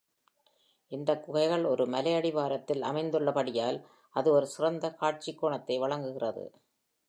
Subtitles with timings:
[0.91, 3.87] இந்தக் குகைகள் ஒரு மலையடிவாரத்தில் அமைந்துள்ள படியால்
[4.09, 6.45] அது ஒரு சிறந்த காட்சிக்கோணத்தை வழங்குகிறது.